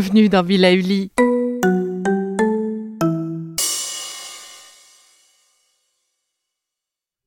Bienvenue 0.00 0.28
dans 0.28 0.44
Villa 0.44 0.72
Uli. 0.72 1.10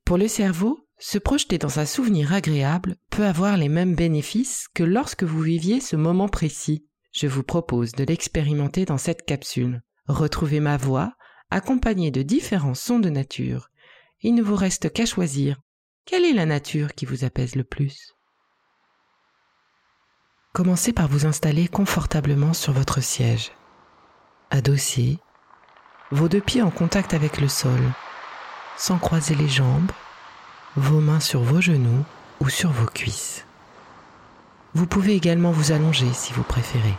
Pour 0.05 0.17
le 0.17 0.29
cerveau, 0.29 0.79
se 0.97 1.17
projeter 1.17 1.57
dans 1.57 1.79
un 1.79 1.85
souvenir 1.85 2.31
agréable 2.31 2.95
peut 3.09 3.25
avoir 3.25 3.57
les 3.57 3.67
mêmes 3.67 3.93
bénéfices 3.93 4.69
que 4.73 4.83
lorsque 4.83 5.23
vous 5.23 5.41
viviez 5.41 5.81
ce 5.81 5.97
moment 5.97 6.29
précis. 6.29 6.85
Je 7.11 7.27
vous 7.27 7.43
propose 7.43 7.91
de 7.91 8.05
l'expérimenter 8.05 8.85
dans 8.85 8.97
cette 8.97 9.25
capsule. 9.25 9.81
Retrouvez 10.07 10.61
ma 10.61 10.77
voix, 10.77 11.11
accompagnée 11.49 12.09
de 12.09 12.21
différents 12.21 12.73
sons 12.73 12.99
de 12.99 13.09
nature. 13.09 13.67
Il 14.21 14.33
ne 14.33 14.41
vous 14.41 14.55
reste 14.55 14.93
qu'à 14.93 15.05
choisir. 15.05 15.59
Quelle 16.05 16.23
est 16.23 16.31
la 16.31 16.45
nature 16.45 16.93
qui 16.93 17.05
vous 17.05 17.25
apaise 17.25 17.55
le 17.55 17.65
plus? 17.65 18.13
Commencez 20.53 20.91
par 20.91 21.07
vous 21.07 21.25
installer 21.25 21.69
confortablement 21.69 22.51
sur 22.51 22.73
votre 22.73 22.99
siège. 22.99 23.53
Adossé, 24.49 25.17
vos 26.11 26.27
deux 26.27 26.41
pieds 26.41 26.61
en 26.61 26.71
contact 26.71 27.13
avec 27.13 27.39
le 27.39 27.47
sol, 27.47 27.79
sans 28.75 28.97
croiser 28.97 29.33
les 29.33 29.47
jambes, 29.47 29.91
vos 30.75 30.99
mains 30.99 31.21
sur 31.21 31.39
vos 31.39 31.61
genoux 31.61 32.03
ou 32.41 32.49
sur 32.49 32.69
vos 32.69 32.85
cuisses. 32.85 33.45
Vous 34.73 34.85
pouvez 34.85 35.15
également 35.15 35.51
vous 35.51 35.71
allonger 35.71 36.11
si 36.11 36.33
vous 36.33 36.43
préférez. 36.43 36.97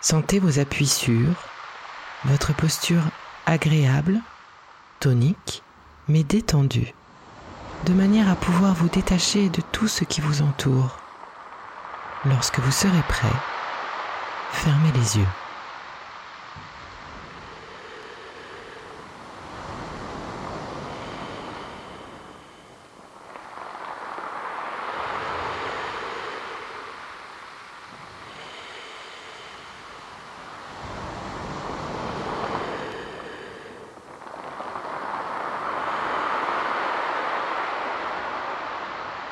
Sentez 0.00 0.38
vos 0.38 0.58
appuis 0.58 0.86
sûrs, 0.86 1.34
votre 2.24 2.54
posture 2.54 3.02
agréable, 3.44 4.20
tonique, 4.98 5.62
mais 6.08 6.24
détendue, 6.24 6.94
de 7.84 7.92
manière 7.92 8.30
à 8.30 8.34
pouvoir 8.34 8.72
vous 8.72 8.88
détacher 8.88 9.50
de 9.50 9.60
tout 9.72 9.88
ce 9.88 10.04
qui 10.04 10.22
vous 10.22 10.40
entoure 10.40 11.00
Lorsque 12.24 12.58
vous 12.58 12.72
serez 12.72 13.02
prêt, 13.08 13.28
fermez 14.50 14.90
les 14.92 15.18
yeux. 15.18 15.26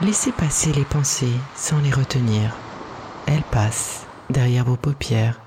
Laissez 0.01 0.33
passer 0.33 0.71
les 0.73 0.85
pensées 0.85 1.33
sans 1.57 1.79
les 1.79 1.91
retenir. 1.91 2.55
Elles 3.27 3.43
passent 3.43 4.07
derrière 4.31 4.65
vos 4.65 4.77
paupières 4.77 5.41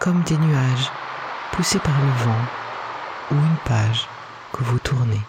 comme 0.00 0.22
des 0.22 0.36
nuages 0.36 0.90
poussés 1.52 1.78
par 1.78 1.98
le 2.00 2.10
vent 2.24 2.44
ou 3.30 3.34
une 3.34 3.56
page 3.64 4.08
que 4.52 4.62
vous 4.64 4.78
tournez. 4.78 5.20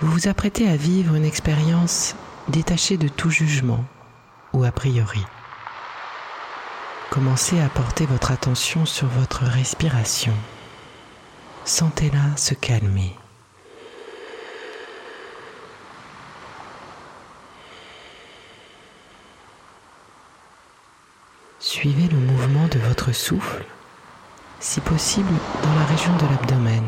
Vous 0.00 0.10
vous 0.10 0.28
apprêtez 0.28 0.68
à 0.68 0.76
vivre 0.76 1.14
une 1.14 1.24
expérience 1.24 2.16
détachée 2.48 2.96
de 2.96 3.08
tout 3.08 3.30
jugement 3.30 3.84
ou 4.52 4.64
a 4.64 4.72
priori. 4.72 5.24
Commencez 7.10 7.60
à 7.60 7.68
porter 7.68 8.06
votre 8.06 8.32
attention 8.32 8.86
sur 8.86 9.06
votre 9.06 9.44
respiration. 9.44 10.34
Sentez-la 11.64 12.36
se 12.36 12.54
calmer. 12.54 13.16
Suivez 21.76 22.06
le 22.06 22.18
mouvement 22.18 22.68
de 22.68 22.78
votre 22.78 23.10
souffle, 23.10 23.64
si 24.60 24.80
possible 24.80 25.34
dans 25.60 25.74
la 25.74 25.84
région 25.86 26.16
de 26.18 26.32
l'abdomen. 26.32 26.84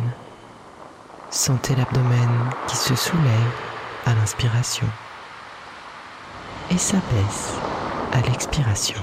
Sentez 1.29 1.75
l'abdomen 1.75 2.31
qui 2.69 2.77
se 2.77 2.95
soulève 2.95 3.51
à 4.07 4.15
l'inspiration 4.15 4.87
et 6.71 6.79
s'abaisse 6.79 7.55
à 8.13 8.21
l'expiration. 8.21 9.01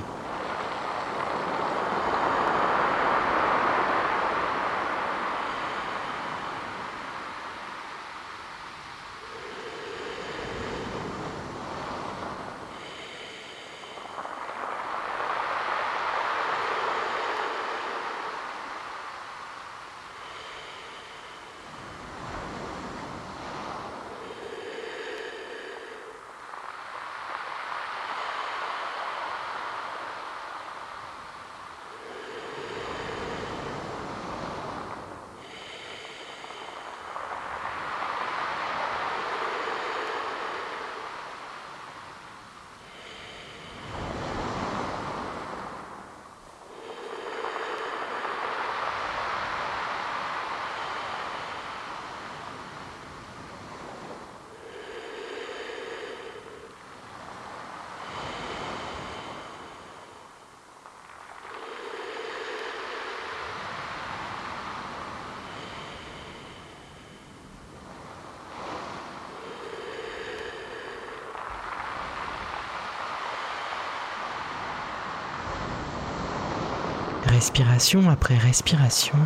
Respiration 77.33 78.11
après 78.11 78.37
respiration, 78.37 79.17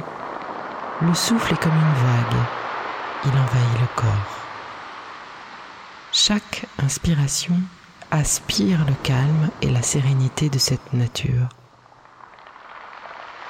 le 1.01 1.13
souffle 1.13 1.53
est 1.53 1.61
comme 1.61 1.73
une 1.73 2.05
vague, 2.05 2.45
il 3.25 3.31
envahit 3.31 3.81
le 3.81 3.87
corps. 3.97 4.37
Chaque 6.13 6.65
inspiration 6.81 7.59
aspire 8.09 8.85
le 8.85 8.93
calme 9.03 9.49
et 9.61 9.69
la 9.69 9.81
sérénité 9.81 10.49
de 10.49 10.57
cette 10.57 10.93
nature. 10.93 11.49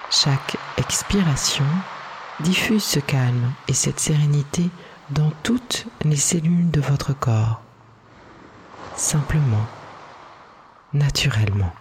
Chaque 0.09 0.57
expiration 0.77 1.67
diffuse 2.39 2.83
ce 2.83 2.99
calme 2.99 3.53
et 3.67 3.73
cette 3.73 3.99
sérénité 3.99 4.71
dans 5.11 5.31
toutes 5.43 5.85
les 6.03 6.17
cellules 6.17 6.71
de 6.71 6.81
votre 6.81 7.13
corps, 7.13 7.61
simplement, 8.95 9.67
naturellement. 10.93 11.71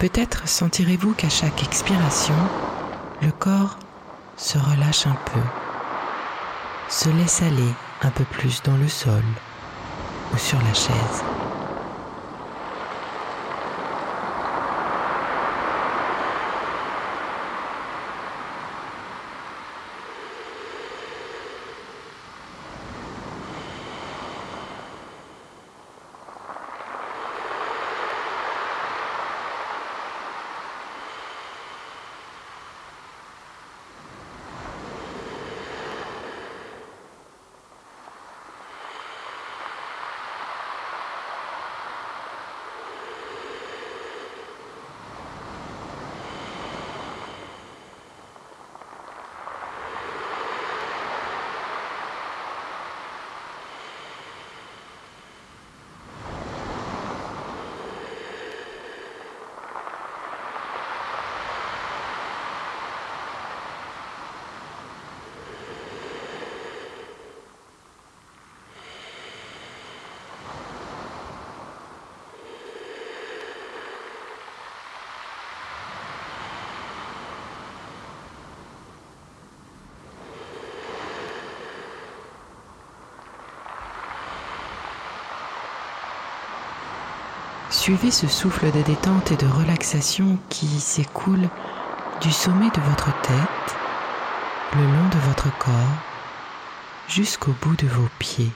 Peut-être 0.00 0.48
sentirez-vous 0.48 1.12
qu'à 1.12 1.28
chaque 1.28 1.62
expiration, 1.62 2.34
le 3.20 3.30
corps 3.32 3.78
se 4.38 4.56
relâche 4.56 5.06
un 5.06 5.18
peu, 5.26 5.40
se 6.88 7.10
laisse 7.10 7.42
aller 7.42 7.74
un 8.00 8.10
peu 8.10 8.24
plus 8.24 8.62
dans 8.62 8.78
le 8.78 8.88
sol 8.88 9.22
ou 10.32 10.38
sur 10.38 10.58
la 10.62 10.72
chaise. 10.72 11.49
Suivez 87.80 88.10
ce 88.10 88.26
souffle 88.26 88.70
de 88.72 88.82
détente 88.82 89.32
et 89.32 89.38
de 89.38 89.46
relaxation 89.46 90.36
qui 90.50 90.66
s'écoule 90.66 91.48
du 92.20 92.30
sommet 92.30 92.68
de 92.68 92.80
votre 92.82 93.10
tête, 93.22 93.74
le 94.76 94.82
long 94.82 95.08
de 95.08 95.18
votre 95.26 95.48
corps, 95.56 95.72
jusqu'au 97.08 97.54
bout 97.62 97.76
de 97.76 97.86
vos 97.86 98.10
pieds. 98.18 98.52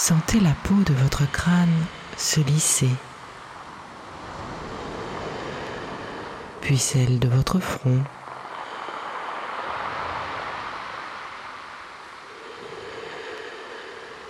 Sentez 0.00 0.38
la 0.38 0.52
peau 0.62 0.76
de 0.86 0.94
votre 0.94 1.28
crâne 1.32 1.84
se 2.16 2.38
lisser, 2.38 2.88
puis 6.60 6.78
celle 6.78 7.18
de 7.18 7.26
votre 7.26 7.58
front. 7.58 8.04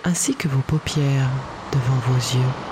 ainsi 0.05 0.33
que 0.33 0.47
vos 0.47 0.61
paupières 0.61 1.29
devant 1.71 1.99
vos 2.07 2.15
yeux. 2.15 2.68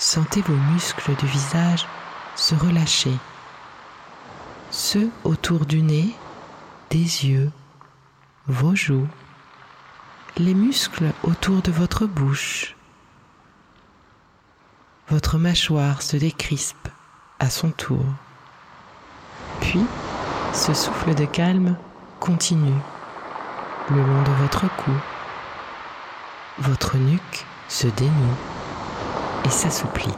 Sentez 0.00 0.40
vos 0.40 0.56
muscles 0.72 1.14
du 1.16 1.26
visage 1.26 1.86
se 2.34 2.54
relâcher, 2.54 3.12
ceux 4.70 5.10
autour 5.24 5.66
du 5.66 5.82
nez, 5.82 6.16
des 6.88 7.26
yeux, 7.26 7.52
vos 8.46 8.74
joues, 8.74 9.06
les 10.38 10.54
muscles 10.54 11.12
autour 11.22 11.60
de 11.60 11.70
votre 11.70 12.06
bouche. 12.06 12.76
Votre 15.10 15.36
mâchoire 15.36 16.00
se 16.00 16.16
décrispe 16.16 16.88
à 17.38 17.50
son 17.50 17.70
tour. 17.70 18.06
Puis, 19.60 19.84
ce 20.54 20.72
souffle 20.72 21.14
de 21.14 21.26
calme 21.26 21.76
continue 22.20 22.80
le 23.90 23.98
long 23.98 24.22
de 24.22 24.32
votre 24.40 24.64
cou. 24.76 24.92
Votre 26.58 26.96
nuque 26.96 27.44
se 27.68 27.86
dénoue 27.88 28.36
et 29.44 29.50
s'assouplit. 29.50 30.14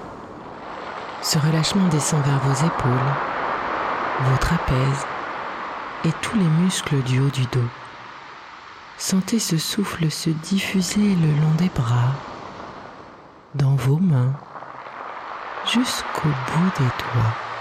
Ce 1.22 1.38
relâchement 1.38 1.86
descend 1.88 2.22
vers 2.24 2.40
vos 2.40 2.66
épaules, 2.66 3.12
vos 4.20 4.36
trapèzes 4.38 5.06
et 6.04 6.12
tous 6.20 6.36
les 6.36 6.48
muscles 6.62 7.00
du 7.02 7.20
haut 7.20 7.30
du 7.30 7.42
dos. 7.46 7.68
Sentez 8.98 9.38
ce 9.38 9.58
souffle 9.58 10.10
se 10.10 10.30
diffuser 10.30 11.14
le 11.16 11.40
long 11.40 11.54
des 11.58 11.70
bras, 11.70 12.14
dans 13.54 13.74
vos 13.74 13.98
mains, 13.98 14.32
jusqu'au 15.66 16.28
bout 16.28 16.72
des 16.78 16.84
doigts. 16.84 17.51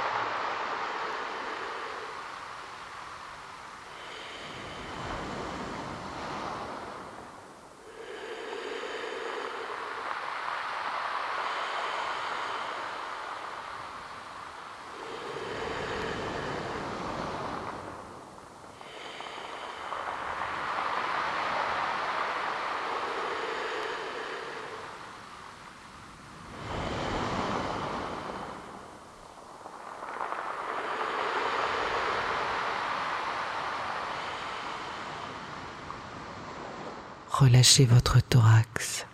Relâchez 37.41 37.85
votre 37.85 38.19
thorax. 38.19 39.07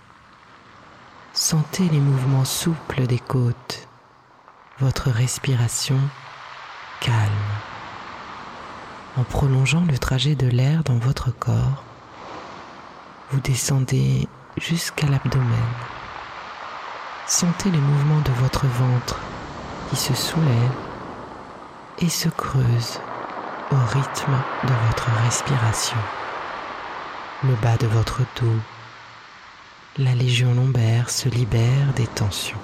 Sentez 1.31 1.87
les 1.87 1.99
mouvements 1.99 2.43
souples 2.43 3.07
des 3.07 3.19
côtes, 3.19 3.87
votre 4.79 5.09
respiration 5.09 5.97
calme. 6.99 7.53
En 9.15 9.23
prolongeant 9.23 9.85
le 9.89 9.97
trajet 9.97 10.35
de 10.35 10.47
l'air 10.47 10.83
dans 10.83 10.97
votre 10.97 11.31
corps, 11.31 11.83
vous 13.31 13.39
descendez 13.39 14.27
jusqu'à 14.57 15.07
l'abdomen. 15.07 15.71
Sentez 17.27 17.71
les 17.71 17.79
mouvements 17.79 18.21
de 18.21 18.31
votre 18.41 18.67
ventre 18.67 19.21
qui 19.89 19.95
se 19.95 20.13
soulève 20.13 20.75
et 21.99 22.09
se 22.09 22.27
creuse 22.27 22.99
au 23.71 23.77
rythme 23.93 24.37
de 24.65 24.73
votre 24.87 25.09
respiration 25.23 25.97
le 27.43 27.53
bas 27.61 27.77
de 27.77 27.85
votre 27.85 28.21
dos, 28.41 28.59
la 29.99 30.15
légion 30.15 30.55
lombaire 30.55 31.09
se 31.11 31.29
libère 31.29 31.93
des 31.95 32.07
tensions. 32.07 32.57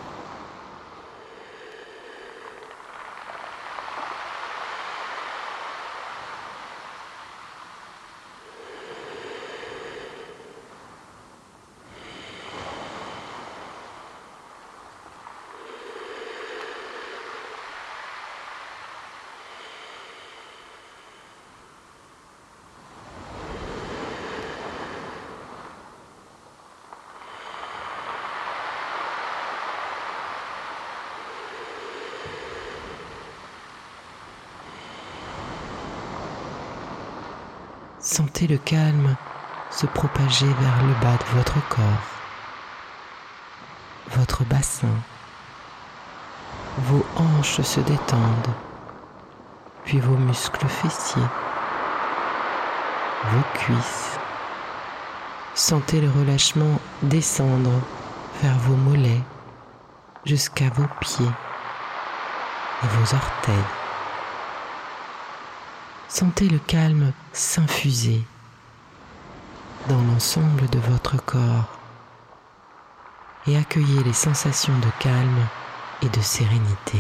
Sentez 38.06 38.48
le 38.48 38.58
calme 38.58 39.16
se 39.72 39.86
propager 39.86 40.46
vers 40.46 40.84
le 40.84 40.94
bas 40.96 41.16
de 41.16 41.38
votre 41.38 41.66
corps, 41.70 42.04
votre 44.10 44.44
bassin. 44.44 44.90
Vos 46.80 47.06
hanches 47.16 47.62
se 47.62 47.80
détendent, 47.80 48.54
puis 49.86 50.02
vos 50.02 50.18
muscles 50.18 50.68
fessiers, 50.68 51.22
vos 53.32 53.44
cuisses. 53.54 54.20
Sentez 55.56 56.02
le 56.02 56.10
relâchement 56.10 56.82
descendre 57.04 57.72
vers 58.42 58.60
vos 58.60 58.76
mollets 58.76 59.24
jusqu'à 60.26 60.68
vos 60.76 60.88
pieds 61.00 61.32
et 62.84 62.88
vos 62.88 63.16
orteils. 63.16 63.83
Sentez 66.15 66.48
le 66.48 66.60
calme 66.60 67.12
s'infuser 67.32 68.22
dans 69.89 70.00
l'ensemble 70.03 70.70
de 70.70 70.77
votre 70.77 71.17
corps 71.17 71.79
et 73.48 73.58
accueillez 73.58 74.03
les 74.03 74.13
sensations 74.13 74.77
de 74.77 75.03
calme 75.03 75.48
et 76.03 76.10
de 76.10 76.22
sérénité. 76.22 77.00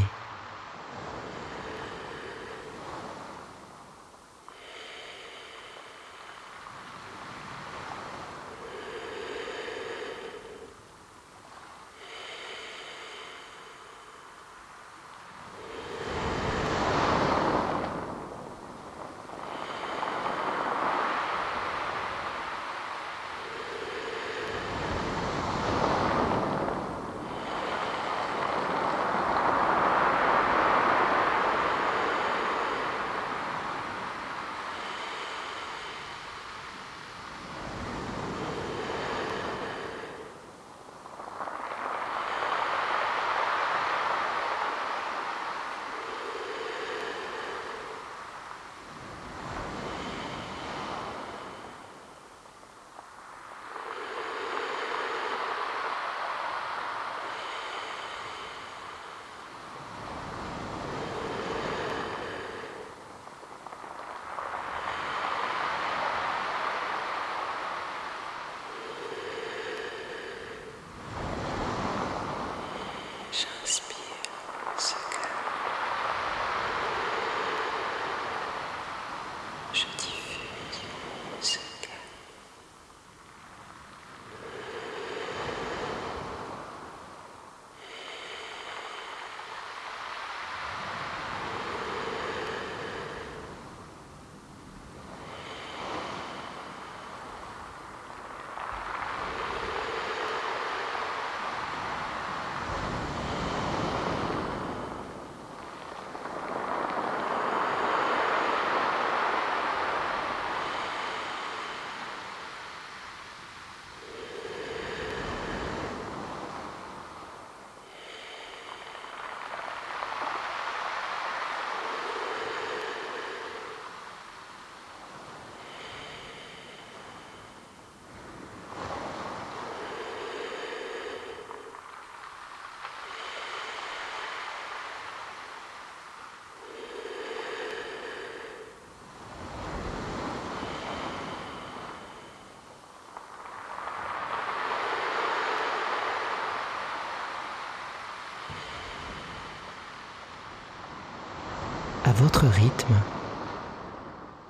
À 152.05 152.11
votre 152.11 152.45
rythme, 152.47 152.95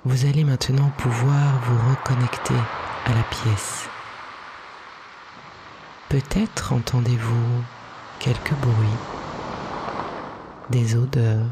vous 0.04 0.26
allez 0.26 0.44
maintenant 0.44 0.90
pouvoir 0.98 1.60
vous 1.66 1.90
reconnecter 1.90 2.54
à 3.06 3.14
la 3.14 3.22
pièce. 3.22 3.88
Peut-être 6.08 6.72
entendez-vous 6.72 7.62
quelques 8.18 8.54
bruits, 8.54 8.98
des 10.70 10.96
odeurs, 10.96 11.46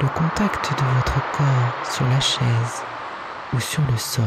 le 0.00 0.08
contact 0.08 0.70
de 0.70 0.96
votre 0.96 1.20
corps 1.32 1.92
sur 1.92 2.06
la 2.08 2.20
chaise 2.20 2.82
ou 3.52 3.60
sur 3.60 3.82
le 3.90 3.96
sol. 3.98 4.24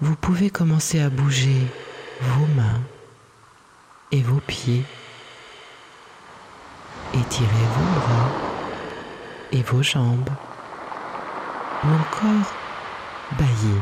Vous 0.00 0.14
pouvez 0.14 0.48
commencer 0.48 1.00
à 1.00 1.10
bouger 1.10 1.66
vos 2.20 2.46
mains 2.54 2.80
et 4.12 4.22
vos 4.22 4.40
pieds. 4.46 4.84
Étirez 7.12 7.46
vos 7.46 8.00
bras 8.00 8.28
et 9.50 9.62
vos 9.62 9.82
jambes. 9.82 10.30
Ou 11.84 11.88
encore 11.88 12.52
bailler. 13.38 13.80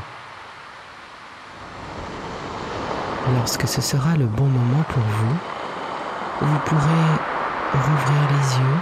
Lorsque 3.35 3.69
ce 3.69 3.81
sera 3.81 4.17
le 4.17 4.27
bon 4.27 4.47
moment 4.47 4.85
pour 4.89 5.03
vous, 5.03 5.37
vous 6.43 6.59
pourrez 6.61 7.13
rouvrir 7.73 8.23
les 8.31 8.59
yeux 8.59 8.81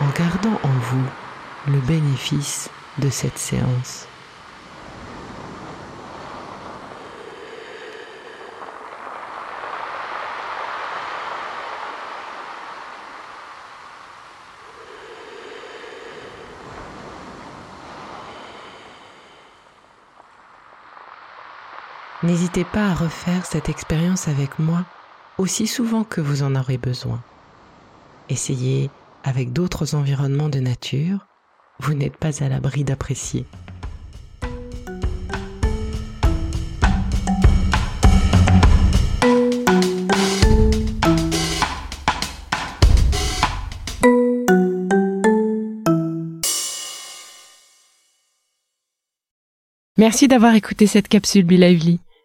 en 0.00 0.08
gardant 0.16 0.60
en 0.62 0.78
vous 0.78 1.72
le 1.72 1.78
bénéfice 1.80 2.70
de 2.98 3.10
cette 3.10 3.38
séance. 3.38 4.06
N'hésitez 22.22 22.64
pas 22.64 22.88
à 22.88 22.94
refaire 22.94 23.46
cette 23.46 23.70
expérience 23.70 24.28
avec 24.28 24.58
moi 24.58 24.84
aussi 25.38 25.66
souvent 25.66 26.04
que 26.04 26.20
vous 26.20 26.42
en 26.42 26.54
aurez 26.54 26.76
besoin. 26.76 27.22
Essayez 28.28 28.90
avec 29.24 29.54
d'autres 29.54 29.94
environnements 29.94 30.50
de 30.50 30.60
nature, 30.60 31.26
vous 31.78 31.94
n'êtes 31.94 32.18
pas 32.18 32.44
à 32.44 32.50
l'abri 32.50 32.84
d'apprécier. 32.84 33.46
Merci 49.96 50.28
d'avoir 50.28 50.54
écouté 50.54 50.86
cette 50.86 51.08
capsule 51.08 51.46
Be 51.46 51.52
Lively. 51.52 51.98